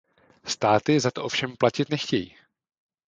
Státy 0.45 0.99
za 0.99 1.11
to 1.11 1.23
ovšem 1.25 1.55
platit 1.57 1.89
nechtějí. 1.89 2.35